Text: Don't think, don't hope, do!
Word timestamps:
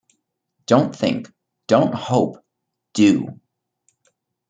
Don't 0.65 0.95
think, 0.95 1.31
don't 1.67 1.93
hope, 1.93 2.43
do! 2.93 3.39